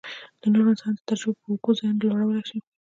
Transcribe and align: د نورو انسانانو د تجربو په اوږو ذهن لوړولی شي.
د 0.41 0.43
نورو 0.53 0.69
انسانانو 0.73 0.99
د 1.01 1.07
تجربو 1.09 1.39
په 1.41 1.45
اوږو 1.51 1.71
ذهن 1.79 1.95
لوړولی 2.01 2.43
شي. 2.49 2.57